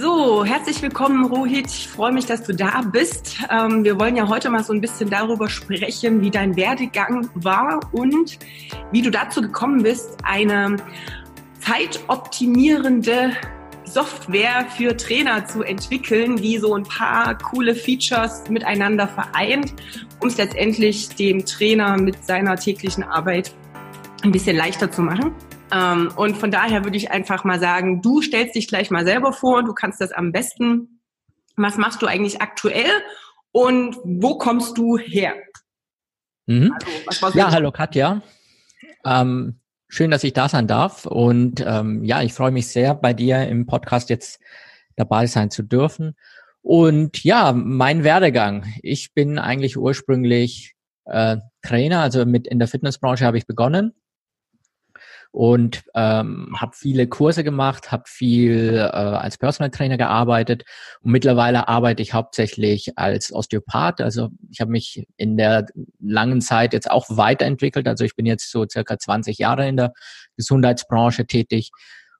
[0.00, 1.66] So, herzlich willkommen, Rohit.
[1.66, 3.36] Ich freue mich, dass du da bist.
[3.50, 7.78] Ähm, wir wollen ja heute mal so ein bisschen darüber sprechen, wie dein Werdegang war
[7.92, 8.38] und
[8.90, 10.76] wie du dazu gekommen bist, eine
[11.60, 13.32] zeitoptimierende
[13.84, 19.74] Software für Trainer zu entwickeln, die so ein paar coole Features miteinander vereint,
[20.20, 23.54] um es letztendlich dem Trainer mit seiner täglichen Arbeit
[24.22, 25.34] ein bisschen leichter zu machen.
[25.72, 29.32] Ähm, und von daher würde ich einfach mal sagen, du stellst dich gleich mal selber
[29.32, 31.00] vor, du kannst das am besten.
[31.56, 32.90] Was machst du eigentlich aktuell
[33.52, 35.34] und wo kommst du her?
[36.46, 36.74] Mhm.
[37.06, 38.22] Also, ja, hallo Katja.
[39.04, 41.06] Ähm, schön, dass ich da sein darf.
[41.06, 44.40] Und ähm, ja, ich freue mich sehr, bei dir im Podcast jetzt
[44.96, 46.16] dabei sein zu dürfen.
[46.60, 48.66] Und ja, mein Werdegang.
[48.82, 50.74] Ich bin eigentlich ursprünglich
[51.06, 53.94] äh, Trainer, also mit in der Fitnessbranche habe ich begonnen
[55.32, 60.64] und ähm, habe viele Kurse gemacht, habe viel äh, als Personal Trainer gearbeitet
[61.00, 64.02] und mittlerweile arbeite ich hauptsächlich als Osteopath.
[64.02, 65.66] Also ich habe mich in der
[66.00, 67.88] langen Zeit jetzt auch weiterentwickelt.
[67.88, 69.94] Also ich bin jetzt so circa 20 Jahre in der
[70.36, 71.70] Gesundheitsbranche tätig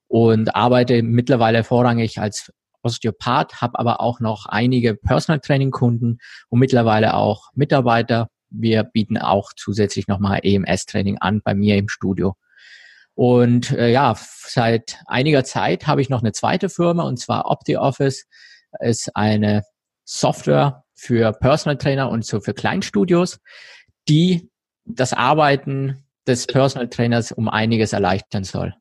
[0.08, 2.50] und arbeite mittlerweile vorrangig als
[2.83, 6.18] Osteopath, habe aber auch noch einige Personal Training Kunden
[6.48, 8.28] und mittlerweile auch Mitarbeiter.
[8.48, 12.36] Wir bieten auch zusätzlich nochmal EMS Training an bei mir im Studio.
[13.14, 18.27] Und äh, ja, seit einiger Zeit habe ich noch eine zweite Firma und zwar OptiOffice
[18.80, 19.62] ist eine
[20.05, 23.40] Software für Personal Trainer und so für Kleinstudios,
[24.08, 24.50] die
[24.84, 28.74] das Arbeiten des Personal Trainers um einiges erleichtern soll.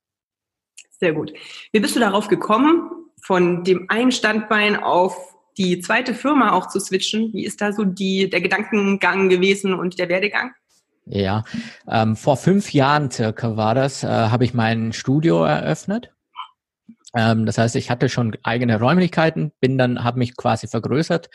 [1.00, 1.34] Sehr gut.
[1.72, 2.90] Wie bist du darauf gekommen,
[3.24, 5.16] von dem einen Standbein auf
[5.58, 7.34] die zweite Firma auch zu switchen?
[7.34, 10.54] Wie ist da so die, der Gedankengang gewesen und der Werdegang?
[11.14, 11.44] Ja,
[11.90, 16.14] ähm, vor fünf Jahren circa war das, äh, habe ich mein Studio eröffnet.
[17.14, 21.30] Ähm, das heißt, ich hatte schon eigene Räumlichkeiten, bin dann, habe mich quasi vergrößert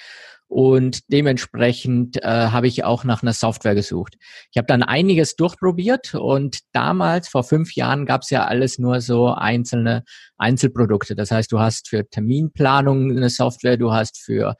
[0.48, 4.16] und dementsprechend äh, habe ich auch nach einer Software gesucht.
[4.50, 9.03] Ich habe dann einiges durchprobiert und damals, vor fünf Jahren, gab es ja alles nur
[9.03, 10.04] so einzelne
[10.38, 11.16] Einzelprodukte.
[11.16, 14.56] Das heißt, du hast für Terminplanung eine Software, du hast für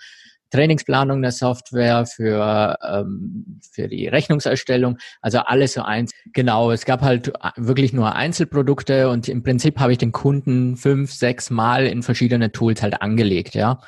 [0.50, 6.12] Trainingsplanung der Software, für, ähm, für die Rechnungserstellung, also alles so eins.
[6.32, 11.12] Genau, es gab halt wirklich nur Einzelprodukte und im Prinzip habe ich den Kunden fünf,
[11.12, 13.80] sechs Mal in verschiedene Tools halt angelegt, ja.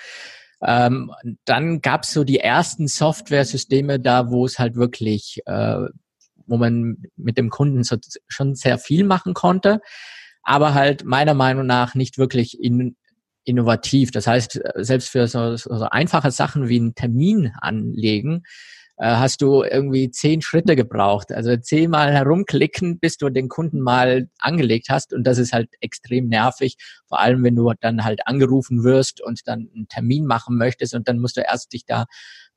[0.61, 1.13] Ähm,
[1.45, 5.79] dann gab es so die ersten Software-Systeme da, wo es halt wirklich, äh,
[6.47, 7.97] wo man mit dem Kunden so,
[8.27, 9.81] schon sehr viel machen konnte,
[10.43, 12.97] aber halt meiner Meinung nach nicht wirklich in,
[13.49, 14.11] innovativ.
[14.11, 18.43] Das heißt, selbst für so, so einfache Sachen wie einen Termin anlegen,
[18.99, 21.33] äh, hast du irgendwie zehn Schritte gebraucht.
[21.33, 25.15] Also zehnmal herumklicken, bis du den Kunden mal angelegt hast.
[25.15, 26.77] Und das ist halt extrem nervig.
[27.07, 31.09] Vor allem, wenn du dann halt angerufen wirst und dann einen Termin machen möchtest und
[31.09, 32.05] dann musst du erst dich da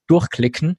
[0.08, 0.78] durchklicken.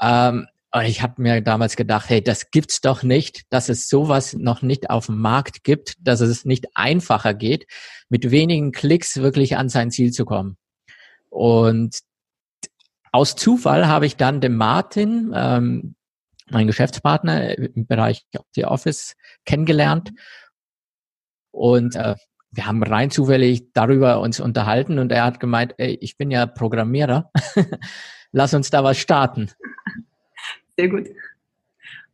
[0.00, 4.34] Ähm, und ich habe mir damals gedacht, hey, das gibt's doch nicht, dass es sowas
[4.34, 7.66] noch nicht auf dem Markt gibt, dass es nicht einfacher geht,
[8.08, 10.56] mit wenigen Klicks wirklich an sein Ziel zu kommen.
[11.28, 11.98] Und
[13.10, 15.96] aus Zufall habe ich dann den Martin, ähm,
[16.50, 20.10] mein Geschäftspartner im Bereich The Office, kennengelernt.
[21.50, 22.14] Und äh,
[22.52, 26.46] wir haben rein zufällig darüber uns unterhalten und er hat gemeint, ey, ich bin ja
[26.46, 27.30] Programmierer,
[28.32, 29.50] lass uns da was starten.
[30.80, 31.08] Sehr gut.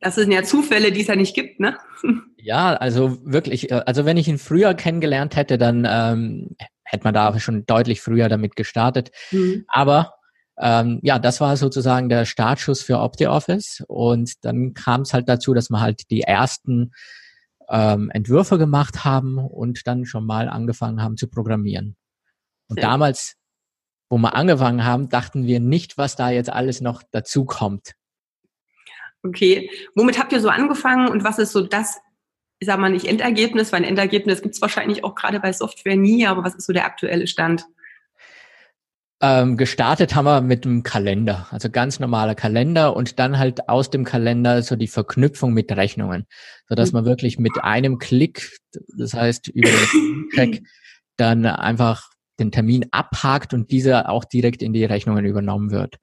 [0.01, 1.79] Das sind ja Zufälle, die es ja nicht gibt, ne?
[2.37, 7.15] Ja, also wirklich, äh, also wenn ich ihn früher kennengelernt hätte, dann ähm, hätte man
[7.15, 9.11] da schon deutlich früher damit gestartet.
[9.31, 9.65] Mhm.
[9.69, 10.15] Aber
[10.59, 15.55] ähm, ja, das war sozusagen der Startschuss für OptiOffice und dann kam es halt dazu,
[15.55, 16.93] dass wir halt die ersten
[17.69, 21.97] ähm, Entwürfe gemacht haben und dann schon mal angefangen haben zu programmieren.
[22.69, 23.37] Und damals,
[24.09, 27.95] wo wir angefangen haben, dachten wir nicht, was da jetzt alles noch dazu kommt.
[29.27, 31.99] Okay, womit habt ihr so angefangen und was ist so das,
[32.59, 35.97] ich sag mal nicht Endergebnis, weil ein Endergebnis gibt es wahrscheinlich auch gerade bei Software
[35.97, 37.67] nie, aber was ist so der aktuelle Stand?
[39.23, 43.89] Ähm, gestartet haben wir mit einem Kalender, also ganz normaler Kalender und dann halt aus
[43.89, 46.27] dem Kalender so die Verknüpfung mit Rechnungen,
[46.69, 46.99] so dass mhm.
[46.99, 48.59] man wirklich mit einem Klick,
[48.99, 50.63] das heißt über den Check,
[51.17, 55.97] dann einfach den Termin abhakt und dieser auch direkt in die Rechnungen übernommen wird.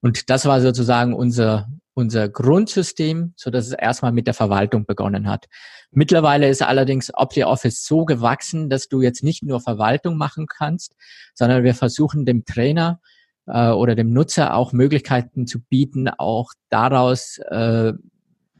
[0.00, 5.28] Und das war sozusagen unser, unser Grundsystem, so dass es erstmal mit der Verwaltung begonnen
[5.28, 5.46] hat.
[5.90, 10.94] Mittlerweile ist allerdings OptiOffice so gewachsen, dass du jetzt nicht nur Verwaltung machen kannst,
[11.34, 13.00] sondern wir versuchen dem Trainer
[13.46, 17.94] äh, oder dem Nutzer auch Möglichkeiten zu bieten, auch daraus äh,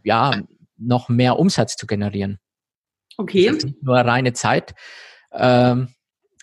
[0.03, 0.43] ja
[0.79, 2.39] noch mehr Umsatz zu generieren.
[3.19, 3.51] Okay.
[3.51, 4.75] nicht nur reine Zeit.
[5.33, 5.89] Ähm,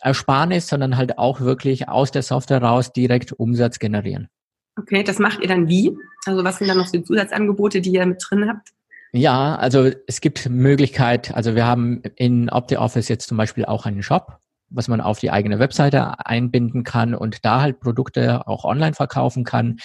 [0.02, 4.30] Ersparnis, sondern halt auch wirklich aus der Software raus direkt Umsatz generieren.
[4.76, 5.96] Okay, das macht ihr dann wie?
[6.26, 8.70] Also was sind dann noch so Zusatzangebote, die ihr mit drin habt?
[9.12, 14.02] Ja, also es gibt Möglichkeit, also wir haben in OptiOffice jetzt zum Beispiel auch einen
[14.02, 14.40] Shop,
[14.70, 19.44] was man auf die eigene Webseite einbinden kann und da halt Produkte auch online verkaufen
[19.44, 19.78] kann.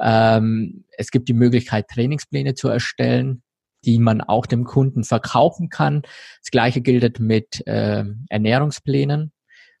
[0.00, 3.42] Ähm, es gibt die Möglichkeit, Trainingspläne zu erstellen,
[3.84, 6.02] die man auch dem Kunden verkaufen kann.
[6.40, 9.32] Das gleiche gilt mit äh, Ernährungsplänen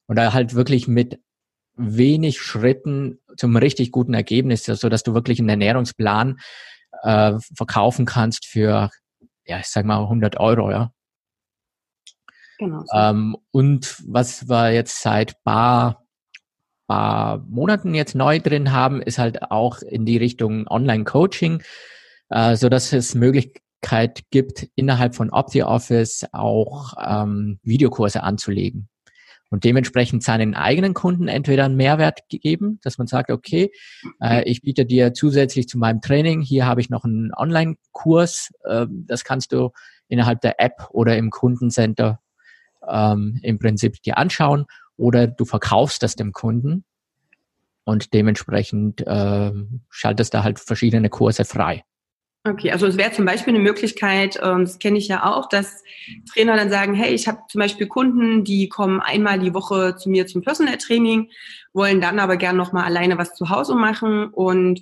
[0.06, 1.20] und da halt wirklich mit
[1.76, 6.38] wenig Schritten zum richtig guten Ergebnis, so dass du wirklich einen Ernährungsplan
[7.02, 8.90] äh, verkaufen kannst für,
[9.46, 10.92] ja, ich sag mal 100 Euro, ja.
[12.58, 12.84] Genau.
[12.92, 16.04] Ähm, und was wir jetzt seit paar,
[16.86, 21.62] paar Monaten jetzt neu drin haben, ist halt auch in die Richtung Online-Coaching,
[22.28, 28.90] äh, so dass es Möglichkeit gibt, innerhalb von OptiOffice auch ähm, Videokurse anzulegen
[29.50, 33.72] und dementsprechend seinen eigenen Kunden entweder einen Mehrwert geben, dass man sagt, okay,
[34.22, 38.86] äh, ich biete dir zusätzlich zu meinem Training, hier habe ich noch einen Online-Kurs, äh,
[38.88, 39.70] das kannst du
[40.08, 42.20] innerhalb der App oder im Kundencenter
[42.88, 44.66] ähm, im Prinzip dir anschauen
[44.96, 46.84] oder du verkaufst das dem Kunden
[47.84, 49.52] und dementsprechend äh,
[49.88, 51.84] schaltest da halt verschiedene Kurse frei.
[52.42, 55.84] Okay, also es wäre zum Beispiel eine Möglichkeit, ähm, das kenne ich ja auch, dass
[56.32, 60.08] Trainer dann sagen, hey, ich habe zum Beispiel Kunden, die kommen einmal die Woche zu
[60.08, 61.30] mir zum Personal Training,
[61.74, 64.80] wollen dann aber gern nochmal alleine was zu Hause machen und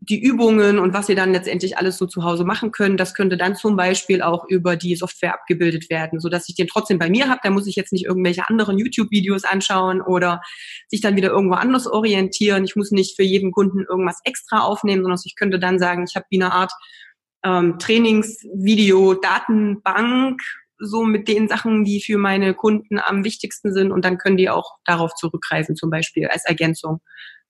[0.00, 3.36] die Übungen und was sie dann letztendlich alles so zu Hause machen können, das könnte
[3.36, 7.10] dann zum Beispiel auch über die Software abgebildet werden, so dass ich den trotzdem bei
[7.10, 7.40] mir habe.
[7.42, 10.40] Da muss ich jetzt nicht irgendwelche anderen YouTube-Videos anschauen oder
[10.86, 12.64] sich dann wieder irgendwo anders orientieren.
[12.64, 16.14] Ich muss nicht für jeden Kunden irgendwas extra aufnehmen, sondern ich könnte dann sagen, ich
[16.14, 16.72] habe wie eine Art
[17.44, 20.40] ähm, Trainingsvideo, Datenbank,
[20.78, 24.48] so mit den Sachen, die für meine Kunden am wichtigsten sind und dann können die
[24.48, 27.00] auch darauf zurückgreifen, zum Beispiel als Ergänzung.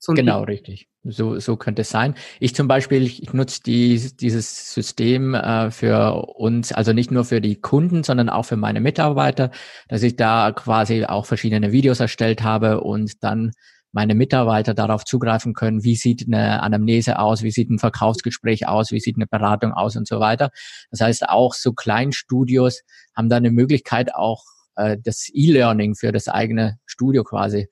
[0.01, 0.89] So genau, richtig.
[1.03, 2.15] So, so könnte es sein.
[2.39, 7.41] Ich zum Beispiel, ich nutze die, dieses System äh, für uns, also nicht nur für
[7.41, 9.51] die Kunden, sondern auch für meine Mitarbeiter,
[9.89, 13.53] dass ich da quasi auch verschiedene Videos erstellt habe und dann
[13.91, 18.93] meine Mitarbeiter darauf zugreifen können, wie sieht eine Anamnese aus, wie sieht ein Verkaufsgespräch aus,
[18.93, 20.51] wie sieht eine Beratung aus und so weiter.
[20.91, 22.83] Das heißt, auch so Kleinstudios
[23.17, 24.45] haben da eine Möglichkeit, auch
[24.77, 27.69] äh, das E-Learning für das eigene Studio quasi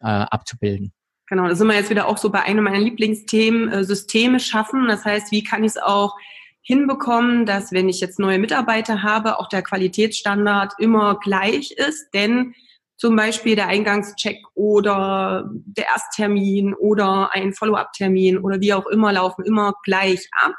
[0.00, 0.92] äh, abzubilden.
[1.30, 4.88] Genau, da sind wir jetzt wieder auch so bei einem meiner Lieblingsthemen, äh, Systeme schaffen.
[4.88, 6.16] Das heißt, wie kann ich es auch
[6.60, 12.52] hinbekommen, dass wenn ich jetzt neue Mitarbeiter habe, auch der Qualitätsstandard immer gleich ist, denn
[12.96, 19.44] zum Beispiel der Eingangscheck oder der Ersttermin oder ein Follow-up-Termin oder wie auch immer laufen
[19.44, 20.54] immer gleich ab.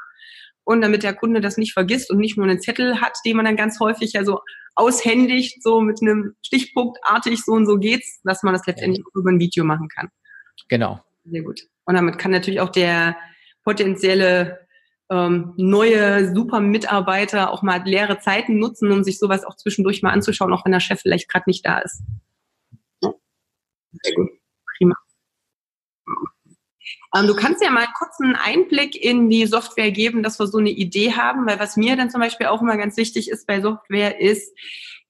[0.64, 3.44] Und damit der Kunde das nicht vergisst und nicht nur einen Zettel hat, den man
[3.44, 4.40] dann ganz häufig ja so
[4.74, 9.30] aushändigt, so mit einem Stichpunktartig, so und so geht's, dass man das letztendlich auch über
[9.30, 10.08] ein Video machen kann.
[10.68, 11.00] Genau.
[11.24, 11.62] Sehr gut.
[11.84, 13.16] Und damit kann natürlich auch der
[13.64, 14.66] potenzielle
[15.10, 20.10] ähm, neue super Mitarbeiter auch mal leere Zeiten nutzen, um sich sowas auch zwischendurch mal
[20.10, 22.02] anzuschauen, auch wenn der Chef vielleicht gerade nicht da ist.
[23.00, 24.30] Sehr gut.
[24.78, 24.96] Prima.
[27.14, 30.58] Ähm, du kannst ja mal einen kurzen Einblick in die Software geben, dass wir so
[30.58, 33.60] eine Idee haben, weil was mir dann zum Beispiel auch immer ganz wichtig ist bei
[33.60, 34.56] Software ist,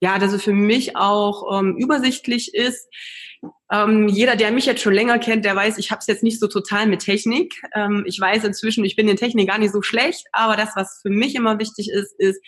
[0.01, 2.89] ja, dass es für mich auch ähm, übersichtlich ist.
[3.71, 6.39] Ähm, jeder, der mich jetzt schon länger kennt, der weiß, ich habe es jetzt nicht
[6.39, 7.55] so total mit Technik.
[7.75, 11.01] Ähm, ich weiß inzwischen, ich bin in Technik gar nicht so schlecht, aber das, was
[11.03, 12.41] für mich immer wichtig ist, ist,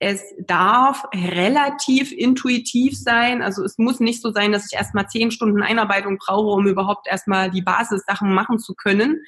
[0.00, 3.42] es darf relativ intuitiv sein.
[3.42, 7.06] Also es muss nicht so sein, dass ich erstmal zehn Stunden Einarbeitung brauche, um überhaupt
[7.08, 9.22] erstmal die Basissachen machen zu können.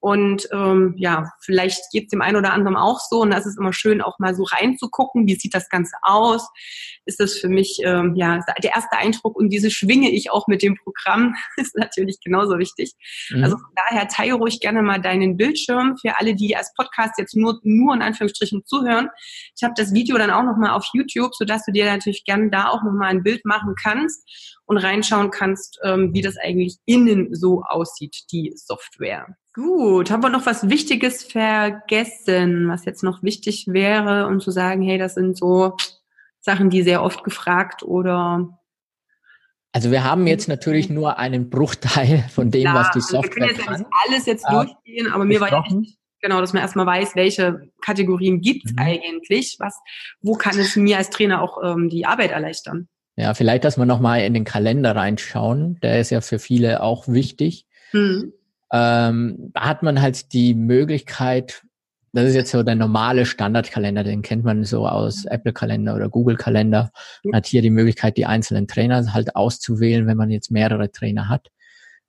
[0.00, 3.20] Und ähm, ja, vielleicht geht es dem einen oder anderen auch so.
[3.22, 6.48] Und das ist immer schön, auch mal so reinzugucken, wie sieht das Ganze aus.
[7.04, 10.62] Ist das für mich ähm, ja der erste Eindruck und diese schwinge ich auch mit
[10.62, 12.92] dem Programm, ist natürlich genauso wichtig.
[13.30, 13.42] Mhm.
[13.42, 17.34] Also von daher teile ruhig gerne mal deinen Bildschirm für alle, die als Podcast jetzt
[17.34, 19.08] nur, nur in Anführungsstrichen zuhören.
[19.56, 22.68] Ich habe das Video dann auch nochmal auf YouTube, sodass du dir natürlich gerne da
[22.68, 27.62] auch nochmal ein Bild machen kannst und reinschauen kannst, ähm, wie das eigentlich innen so
[27.66, 29.26] aussieht, die Software.
[29.58, 34.82] Gut, haben wir noch was Wichtiges vergessen, was jetzt noch wichtig wäre, um zu sagen,
[34.82, 35.76] hey, das sind so
[36.38, 38.56] Sachen, die sehr oft gefragt oder
[39.72, 43.56] Also wir haben jetzt natürlich nur einen Bruchteil von dem, Klar, was die Software also
[43.58, 43.92] wir können jetzt kann.
[44.06, 47.60] alles jetzt äh, durchgehen, aber mir war ja wichtig, genau, dass man erstmal weiß, welche
[47.82, 48.78] Kategorien gibt's mhm.
[48.78, 49.76] eigentlich, was,
[50.20, 52.86] wo kann es mir als Trainer auch ähm, die Arbeit erleichtern.
[53.16, 55.80] Ja, vielleicht, dass wir nochmal in den Kalender reinschauen.
[55.82, 57.66] Der ist ja für viele auch wichtig.
[57.92, 58.34] Mhm.
[58.72, 61.62] Ähm, da hat man halt die Möglichkeit,
[62.12, 66.90] das ist jetzt so der normale Standardkalender, den kennt man so aus Apple-Kalender oder Google-Kalender.
[67.24, 71.28] Man hat hier die Möglichkeit, die einzelnen Trainer halt auszuwählen, wenn man jetzt mehrere Trainer
[71.28, 71.48] hat.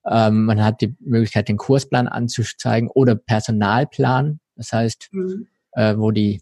[0.09, 4.39] Ähm, man hat die Möglichkeit, den Kursplan anzuzeigen oder Personalplan.
[4.55, 5.47] Das heißt, mhm.
[5.73, 6.41] äh, wo die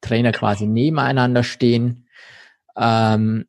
[0.00, 2.06] Trainer quasi nebeneinander stehen.
[2.76, 3.46] Ähm,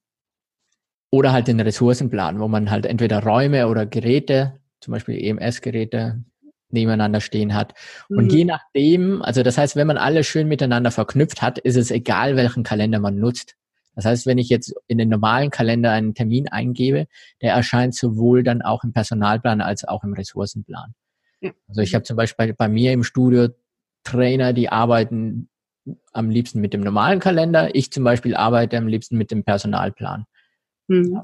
[1.10, 6.24] oder halt den Ressourcenplan, wo man halt entweder Räume oder Geräte, zum Beispiel EMS-Geräte,
[6.74, 7.74] nebeneinander stehen hat.
[8.10, 8.30] Und mhm.
[8.30, 12.36] je nachdem, also das heißt, wenn man alles schön miteinander verknüpft hat, ist es egal,
[12.36, 13.56] welchen Kalender man nutzt.
[13.96, 17.06] Das heißt, wenn ich jetzt in den normalen Kalender einen Termin eingebe,
[17.42, 20.96] der erscheint sowohl dann auch im Personalplan als auch im Ressourcenplan.
[21.42, 21.52] Ja.
[21.68, 23.50] Also ich habe zum Beispiel bei mir im Studio
[24.04, 25.50] Trainer, die arbeiten
[26.12, 27.76] am liebsten mit dem normalen Kalender.
[27.76, 30.26] Ich zum Beispiel arbeite am liebsten mit dem Personalplan.
[30.88, 31.22] Mhm.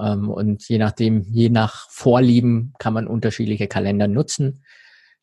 [0.00, 4.62] Ähm, und je nachdem, je nach Vorlieben kann man unterschiedliche Kalender nutzen.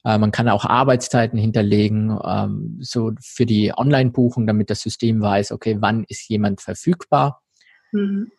[0.04, 5.52] Äh, man kann auch Arbeitszeiten hinterlegen, ähm, so für die Online-Buchung, damit das System weiß,
[5.52, 7.42] okay, wann ist jemand verfügbar.
[7.92, 8.32] Mhm.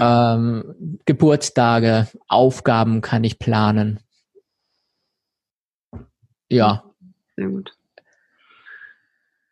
[0.00, 4.00] Ähm, Geburtstage, Aufgaben kann ich planen.
[6.48, 6.84] Ja.
[7.36, 7.72] Sehr gut.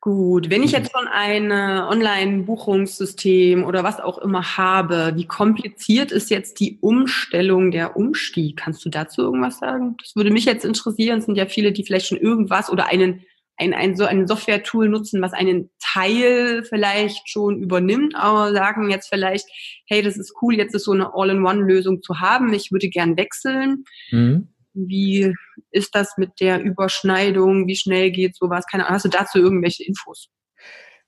[0.04, 6.28] Gut, wenn ich jetzt schon ein Online-Buchungssystem oder was auch immer habe, wie kompliziert ist
[6.28, 8.58] jetzt die Umstellung der Umstieg?
[8.58, 9.96] Kannst du dazu irgendwas sagen?
[9.99, 11.20] Das würde mich jetzt interessieren.
[11.20, 13.25] Es sind ja viele, die vielleicht schon irgendwas oder einen
[13.56, 19.08] ein, ein so ein Software-Tool nutzen, was einen Teil vielleicht schon übernimmt, aber sagen jetzt
[19.08, 19.46] vielleicht,
[19.87, 22.52] hey, das ist cool, jetzt ist so eine All-in-One-Lösung zu haben.
[22.52, 23.84] Ich würde gern wechseln.
[24.11, 24.49] Mhm.
[24.75, 25.33] Wie
[25.71, 27.66] ist das mit der Überschneidung?
[27.66, 28.66] Wie schnell geht sowas?
[28.71, 28.97] Keine Ahnung.
[28.97, 30.28] Hast du dazu irgendwelche Infos?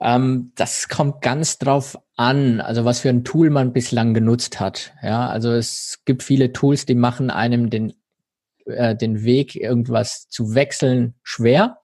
[0.00, 4.92] Ähm, das kommt ganz drauf an, also was für ein Tool man bislang genutzt hat.
[5.02, 7.94] Ja, also es gibt viele Tools, die machen einem den,
[8.66, 11.78] äh, den Weg, irgendwas zu wechseln, schwer.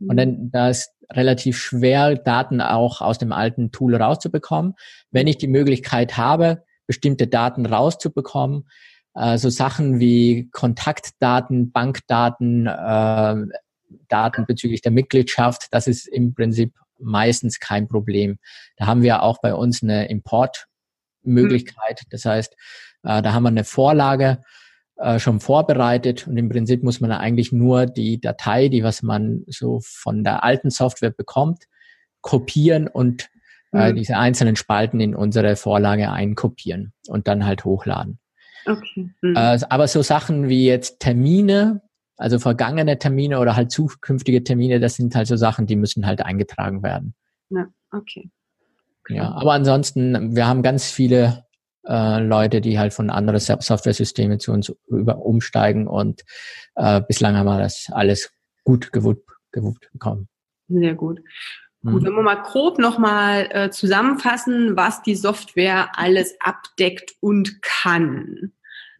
[0.00, 0.50] Und dann mhm.
[0.52, 4.74] da ist relativ schwer, Daten auch aus dem alten Tool rauszubekommen.
[5.10, 8.68] Wenn ich die Möglichkeit habe, bestimmte Daten rauszubekommen,
[9.14, 13.36] äh, so Sachen wie Kontaktdaten, Bankdaten, äh,
[14.08, 18.38] Daten bezüglich der Mitgliedschaft, das ist im Prinzip meistens kein Problem.
[18.76, 22.02] Da haben wir auch bei uns eine Importmöglichkeit.
[22.10, 22.54] Das heißt,
[23.04, 24.42] äh, da haben wir eine Vorlage
[24.96, 29.44] äh, schon vorbereitet und im Prinzip muss man eigentlich nur die Datei, die was man
[29.46, 31.64] so von der alten Software bekommt,
[32.20, 33.30] kopieren und
[33.72, 33.96] äh, mhm.
[33.96, 38.18] diese einzelnen Spalten in unsere Vorlage einkopieren und dann halt hochladen.
[38.66, 39.10] Okay.
[39.22, 39.36] Mhm.
[39.36, 41.82] Äh, aber so Sachen wie jetzt Termine,
[42.16, 46.22] also vergangene Termine oder halt zukünftige Termine, das sind halt so Sachen, die müssen halt
[46.22, 47.14] eingetragen werden.
[47.50, 48.30] Ja, okay.
[49.04, 49.18] Klar.
[49.18, 51.46] Ja, aber ansonsten, wir haben ganz viele
[51.86, 56.22] äh, Leute, die halt von anderen Software-Systemen zu uns über umsteigen und
[56.76, 58.32] äh, bislang haben wir das alles
[58.64, 60.28] gut gewuppt, gewuppt bekommen.
[60.68, 61.20] Sehr gut.
[61.82, 62.06] Gut, mhm.
[62.06, 68.52] wenn wir mal grob nochmal äh, zusammenfassen, was die Software alles abdeckt und kann.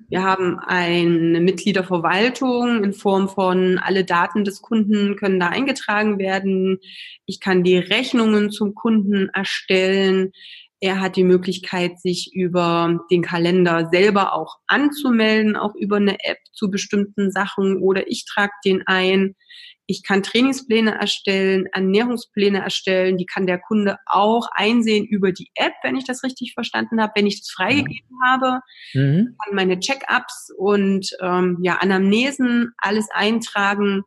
[0.08, 6.78] Wir haben eine Mitgliederverwaltung in Form von alle Daten des Kunden können da eingetragen werden.
[7.26, 10.32] Ich kann die Rechnungen zum Kunden erstellen.
[10.80, 16.38] Er hat die Möglichkeit, sich über den Kalender selber auch anzumelden, auch über eine App
[16.52, 19.36] zu bestimmten Sachen oder ich trage den ein.
[19.90, 23.16] Ich kann Trainingspläne erstellen, Ernährungspläne erstellen.
[23.16, 27.12] Die kann der Kunde auch einsehen über die App, wenn ich das richtig verstanden habe,
[27.16, 28.24] wenn ich das freigegeben mhm.
[28.24, 28.60] habe.
[28.94, 29.36] Mhm.
[29.44, 34.02] Kann meine Check-ups und ähm, ja Anamnesen alles eintragen.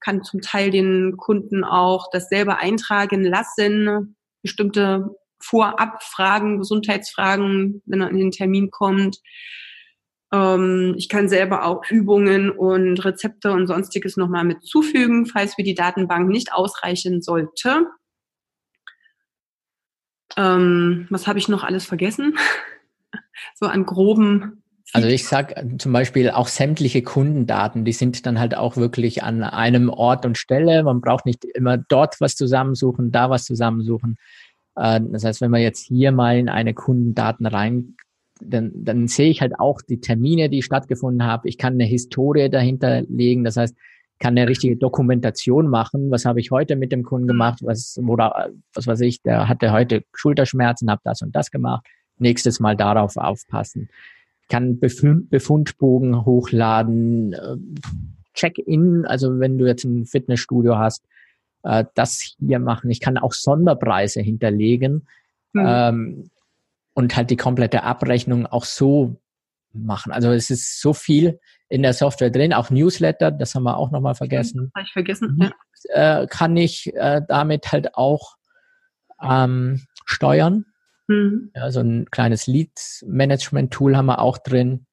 [0.00, 4.16] Kann zum Teil den Kunden auch das selber eintragen lassen.
[4.40, 9.18] Bestimmte Vorabfragen, Gesundheitsfragen, wenn er in den Termin kommt.
[10.32, 15.64] Ähm, ich kann selber auch Übungen und Rezepte und sonstiges nochmal mit zufügen, falls mir
[15.64, 17.86] die Datenbank nicht ausreichen sollte.
[20.36, 22.36] Ähm, was habe ich noch alles vergessen?
[23.54, 24.62] so an groben.
[24.92, 29.42] Also ich sag zum Beispiel auch sämtliche Kundendaten, die sind dann halt auch wirklich an
[29.42, 30.84] einem Ort und Stelle.
[30.84, 34.16] Man braucht nicht immer dort was zusammensuchen, da was zusammensuchen.
[34.76, 37.96] Äh, das heißt, wenn man jetzt hier mal in eine Kundendaten rein
[38.40, 41.46] dann, dann sehe ich halt auch die Termine, die stattgefunden haben.
[41.46, 43.44] Ich kann eine Historie dahinter legen.
[43.44, 43.74] Das heißt,
[44.18, 46.10] kann eine richtige Dokumentation machen.
[46.10, 47.60] Was habe ich heute mit dem Kunden gemacht?
[47.62, 51.86] Was, oder was weiß ich, der hatte heute Schulterschmerzen, habe das und das gemacht.
[52.18, 53.88] Nächstes Mal darauf aufpassen.
[54.48, 57.56] kann Befundbogen hochladen, äh,
[58.32, 61.04] Check-in, also wenn du jetzt ein Fitnessstudio hast,
[61.62, 62.90] äh, das hier machen.
[62.90, 65.06] Ich kann auch Sonderpreise hinterlegen
[65.52, 66.30] mhm.
[66.96, 69.20] Und halt die komplette Abrechnung auch so
[69.72, 70.12] machen.
[70.12, 71.38] Also es ist so viel
[71.68, 74.72] in der Software drin, auch Newsletter, das haben wir auch nochmal vergessen.
[74.74, 76.22] Habe ich vergessen, ja.
[76.22, 78.36] Äh, kann ich äh, damit halt auch
[79.22, 80.64] ähm, steuern.
[81.06, 81.50] Mhm.
[81.54, 84.86] Ja, so ein kleines Lead-Management-Tool haben wir auch drin.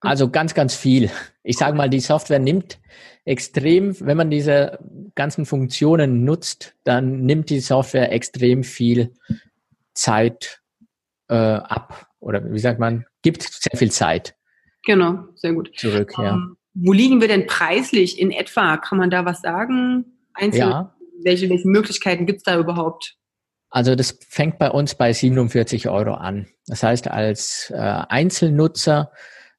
[0.00, 1.08] Also ganz, ganz viel.
[1.44, 2.80] Ich sage mal, die Software nimmt
[3.24, 4.80] extrem, wenn man diese
[5.14, 9.12] ganzen Funktionen nutzt, dann nimmt die Software extrem viel
[9.94, 10.60] Zeit
[11.28, 12.06] äh, ab.
[12.20, 14.34] Oder wie sagt man, gibt sehr viel Zeit.
[14.84, 15.70] Genau, sehr gut.
[15.76, 16.34] Zurück, ja.
[16.34, 18.76] Ähm, wo liegen wir denn preislich in etwa?
[18.76, 20.04] Kann man da was sagen?
[20.34, 20.94] Einzel ja.
[21.22, 23.16] welche, welche Möglichkeiten gibt es da überhaupt?
[23.72, 26.46] Also das fängt bei uns bei 47 Euro an.
[26.66, 29.12] Das heißt, als äh, Einzelnutzer,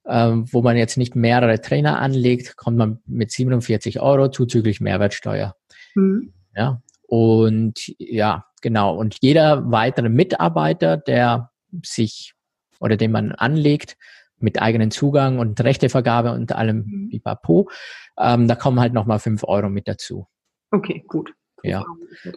[0.04, 5.56] äh, wo man jetzt nicht mehrere Trainer anlegt, kommt man mit 47 Euro zuzüglich Mehrwertsteuer.
[5.96, 6.32] Mhm.
[6.56, 6.83] Ja.
[7.13, 8.98] Und ja, genau.
[8.98, 11.51] Und jeder weitere Mitarbeiter, der
[11.84, 12.34] sich
[12.79, 13.98] oder den man anlegt,
[14.39, 17.10] mit eigenen Zugang und Rechtevergabe und allem mhm.
[17.10, 17.70] Pipapo,
[18.17, 20.25] ähm, da kommen halt nochmal fünf Euro mit dazu.
[20.72, 21.36] Okay, gut.
[21.62, 21.86] Ja.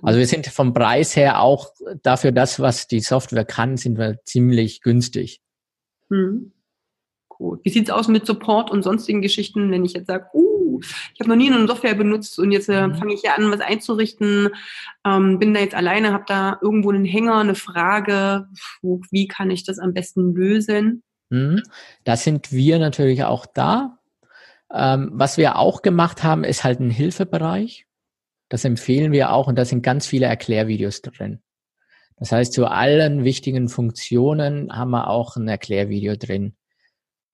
[0.03, 4.23] Also wir sind vom Preis her auch dafür das, was die Software kann, sind wir
[4.25, 5.41] ziemlich günstig.
[6.11, 6.53] Hm.
[7.31, 7.61] Gut.
[7.65, 11.31] Wie sieht's aus mit Support und sonstigen Geschichten, wenn ich jetzt sage, uh, ich habe
[11.31, 12.95] noch nie eine Software benutzt und jetzt äh, mhm.
[12.97, 14.51] fange ich hier an, was einzurichten,
[15.05, 18.49] ähm, bin da jetzt alleine, habe da irgendwo einen Hänger, eine Frage,
[18.83, 21.03] wo, wie kann ich das am besten lösen?
[21.31, 21.63] Mhm.
[22.05, 23.99] Da sind wir natürlich auch da.
[24.73, 27.87] Ähm, was wir auch gemacht haben, ist halt ein Hilfebereich.
[28.49, 31.41] Das empfehlen wir auch und da sind ganz viele Erklärvideos drin.
[32.17, 36.57] Das heißt, zu allen wichtigen Funktionen haben wir auch ein Erklärvideo drin.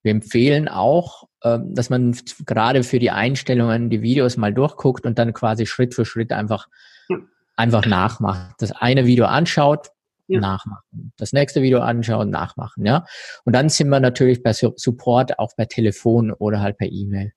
[0.02, 5.32] Wir empfehlen auch, dass man gerade für die Einstellungen die Videos mal durchguckt und dann
[5.32, 6.68] quasi Schritt für Schritt einfach,
[7.08, 7.18] ja.
[7.56, 8.54] einfach nachmacht.
[8.58, 9.88] Das eine Video anschaut,
[10.28, 10.40] ja.
[10.40, 11.12] nachmachen.
[11.16, 13.05] Das nächste Video anschauen, nachmachen, ja.
[13.44, 17.33] Und dann sind wir natürlich bei Support auch per Telefon oder halt per E-Mail.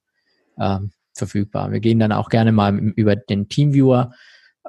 [0.59, 1.71] Ähm, verfügbar.
[1.71, 4.11] Wir gehen dann auch gerne mal über den Teamviewer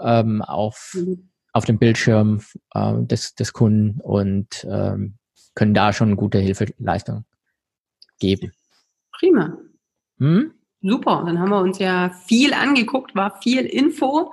[0.00, 1.30] ähm, auf, mhm.
[1.52, 2.40] auf den Bildschirm
[2.74, 5.18] äh, des, des Kunden und ähm,
[5.54, 7.24] können da schon gute Hilfeleistung
[8.18, 8.52] geben.
[9.18, 9.56] Prima.
[10.18, 10.52] Hm?
[10.82, 14.32] Super, dann haben wir uns ja viel angeguckt, war viel Info.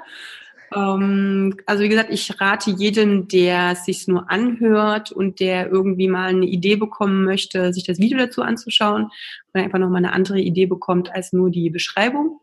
[0.75, 6.29] Ähm, also wie gesagt, ich rate jedem, der sich nur anhört und der irgendwie mal
[6.29, 9.09] eine Idee bekommen möchte, sich das Video dazu anzuschauen
[9.53, 12.39] und einfach nochmal eine andere Idee bekommt als nur die Beschreibung.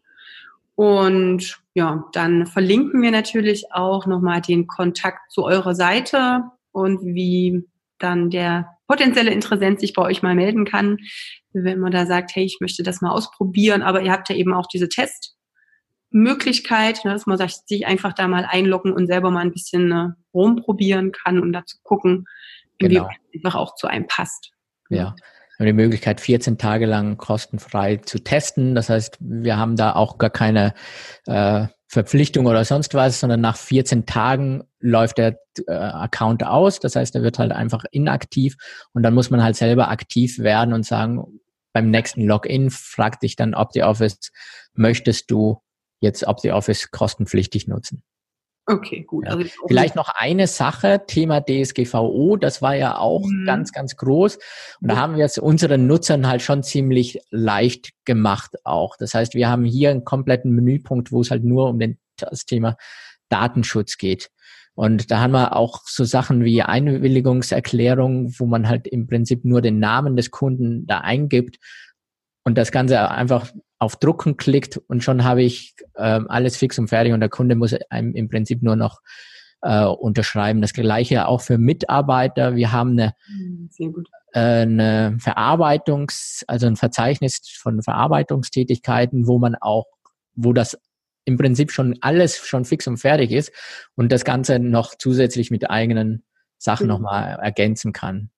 [0.75, 7.65] Und ja, dann verlinken wir natürlich auch nochmal den Kontakt zu eurer Seite und wie
[7.99, 10.99] dann der potenzielle Interessent sich bei euch mal melden kann,
[11.53, 14.53] wenn man da sagt, hey, ich möchte das mal ausprobieren, aber ihr habt ja eben
[14.53, 15.37] auch diese Test
[16.11, 20.09] Möglichkeit, ne, dass man sich einfach da mal einloggen und selber mal ein bisschen äh,
[20.35, 22.25] rumprobieren kann und dazu gucken,
[22.81, 23.09] wie genau.
[23.33, 24.51] einfach auch zu einem passt.
[24.89, 25.15] Ja.
[25.61, 28.75] Wir haben die Möglichkeit, 14 Tage lang kostenfrei zu testen.
[28.75, 30.73] Das heißt, wir haben da auch gar keine
[31.27, 36.81] äh, Verpflichtung oder sonst was, sondern nach 14 Tagen läuft der äh, Account aus.
[36.81, 38.57] Das heißt, er wird halt einfach inaktiv
[38.95, 41.27] und dann muss man halt selber aktiv werden und sagen,
[41.75, 44.33] beim nächsten Login fragt dich dann OptiOffice,
[44.73, 45.61] möchtest du
[46.01, 48.03] jetzt OptiOffice kostenpflichtig nutzen.
[48.67, 49.25] Okay, gut.
[49.25, 49.33] Ja.
[49.33, 53.45] Also Vielleicht noch eine Sache, Thema DSGVO, das war ja auch mhm.
[53.45, 54.37] ganz, ganz groß.
[54.81, 58.97] Und da haben wir es unseren Nutzern halt schon ziemlich leicht gemacht auch.
[58.97, 62.45] Das heißt, wir haben hier einen kompletten Menüpunkt, wo es halt nur um den, das
[62.45, 62.77] Thema
[63.29, 64.31] Datenschutz geht.
[64.75, 69.63] Und da haben wir auch so Sachen wie Einwilligungserklärung, wo man halt im Prinzip nur
[69.63, 71.59] den Namen des Kunden da eingibt
[72.45, 76.89] und das Ganze einfach auf Drucken klickt und schon habe ich ähm, alles fix und
[76.89, 79.01] fertig und der Kunde muss einem im Prinzip nur noch
[79.63, 80.61] äh, unterschreiben.
[80.61, 82.55] Das gleiche auch für Mitarbeiter.
[82.55, 83.71] Wir haben eine, hm,
[84.33, 89.87] äh, eine Verarbeitungs-, also ein Verzeichnis von Verarbeitungstätigkeiten, wo man auch,
[90.35, 90.79] wo das
[91.25, 93.51] im Prinzip schon alles schon fix und fertig ist
[93.95, 96.25] und das Ganze noch zusätzlich mit eigenen
[96.59, 96.93] Sachen mhm.
[96.93, 98.31] nochmal ergänzen kann.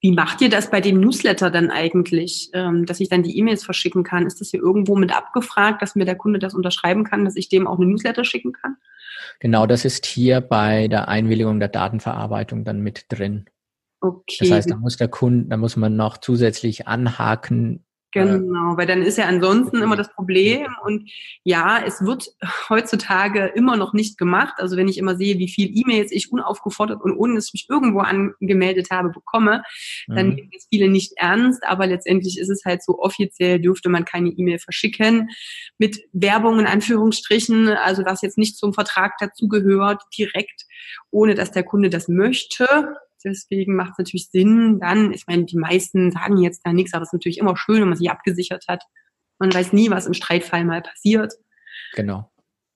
[0.00, 3.64] Wie macht ihr das bei dem Newsletter dann eigentlich, ähm, dass ich dann die E-Mails
[3.64, 4.26] verschicken kann?
[4.26, 7.48] Ist das hier irgendwo mit abgefragt, dass mir der Kunde das unterschreiben kann, dass ich
[7.48, 8.76] dem auch eine Newsletter schicken kann?
[9.40, 13.46] Genau, das ist hier bei der Einwilligung der Datenverarbeitung dann mit drin.
[14.00, 14.36] Okay.
[14.40, 19.00] Das heißt, da muss der Kunde, da muss man noch zusätzlich anhaken, Genau, weil dann
[19.02, 21.10] ist ja ansonsten immer das Problem und
[21.44, 22.28] ja, es wird
[22.68, 24.54] heutzutage immer noch nicht gemacht.
[24.58, 27.66] Also wenn ich immer sehe, wie viel E-Mails ich unaufgefordert und ohne dass ich mich
[27.70, 29.62] irgendwo angemeldet habe bekomme,
[30.08, 30.34] dann mhm.
[30.34, 31.64] nehmen das viele nicht ernst.
[31.66, 35.30] Aber letztendlich ist es halt so offiziell dürfte man keine E-Mail verschicken
[35.78, 40.66] mit Werbung in Anführungsstrichen, also was jetzt nicht zum Vertrag dazugehört, direkt,
[41.10, 42.66] ohne dass der Kunde das möchte.
[43.24, 47.02] Deswegen macht es natürlich Sinn, dann, ich meine, die meisten sagen jetzt da nichts, aber
[47.02, 48.82] es ist natürlich immer schön, wenn man sich abgesichert hat.
[49.38, 51.34] Man weiß nie, was im Streitfall mal passiert.
[51.94, 52.30] Genau.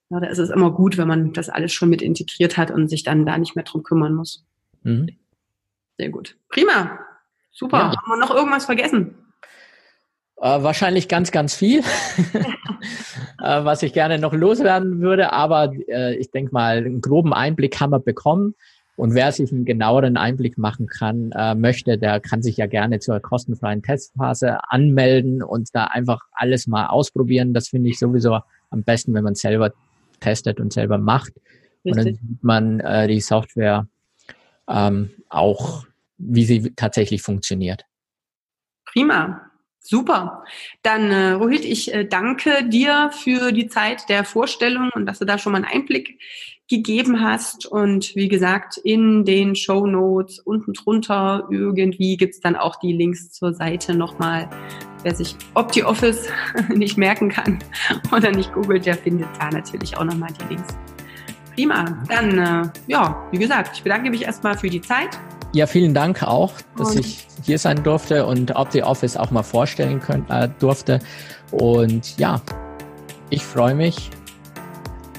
[0.09, 2.87] Ja, da ist es immer gut, wenn man das alles schon mit integriert hat und
[2.87, 4.45] sich dann da nicht mehr drum kümmern muss.
[4.83, 5.17] Mhm.
[5.97, 6.37] Sehr gut.
[6.49, 6.99] Prima.
[7.51, 7.77] Super.
[7.77, 7.83] Ja.
[7.95, 9.15] Haben wir noch irgendwas vergessen?
[10.39, 11.79] Äh, wahrscheinlich ganz, ganz viel,
[13.43, 15.33] äh, was ich gerne noch loswerden würde.
[15.33, 18.53] Aber äh, ich denke mal, einen groben Einblick haben wir bekommen.
[18.97, 22.97] Und wer sich einen genaueren Einblick machen kann, äh, möchte, der kann sich ja gerne
[22.97, 27.53] zur kostenfreien Testphase anmelden und da einfach alles mal ausprobieren.
[27.53, 28.39] Das finde ich sowieso
[28.71, 29.71] am besten, wenn man selber
[30.19, 31.33] testet und selber macht.
[31.85, 31.91] Richtig.
[31.91, 33.87] Und dann sieht man äh, die Software
[34.67, 35.85] ähm, auch,
[36.17, 37.85] wie sie tatsächlich funktioniert.
[38.85, 39.43] Prima.
[39.79, 40.43] Super.
[40.81, 45.25] Dann, äh, Rohit, ich äh, danke dir für die Zeit der Vorstellung und dass du
[45.25, 46.19] da schon mal einen Einblick
[46.67, 47.65] gegeben hast.
[47.65, 53.31] Und wie gesagt, in den Show Notes unten drunter irgendwie gibt's dann auch die Links
[53.31, 54.49] zur Seite nochmal.
[55.03, 56.27] Wer sich OptiOffice
[56.75, 57.59] nicht merken kann
[58.11, 60.75] oder nicht googelt, der findet da natürlich auch nochmal die Links.
[61.55, 62.03] Prima.
[62.07, 65.17] Dann, äh, ja, wie gesagt, ich bedanke mich erstmal für die Zeit.
[65.53, 69.99] Ja, vielen Dank auch, dass und ich hier sein durfte und OptiOffice auch mal vorstellen
[69.99, 70.99] können, äh, durfte.
[71.51, 72.41] Und ja,
[73.29, 74.11] ich freue mich.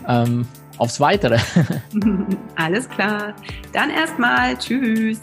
[0.07, 0.47] Ähm,
[0.79, 1.39] aufs Weitere.
[2.57, 3.35] Alles klar.
[3.73, 4.57] Dann erstmal.
[4.57, 5.21] Tschüss.